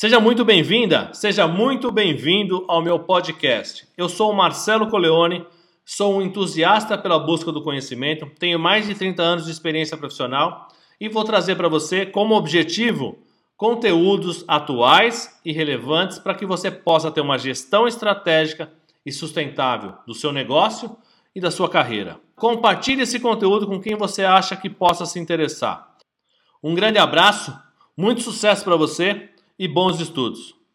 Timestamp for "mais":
8.58-8.86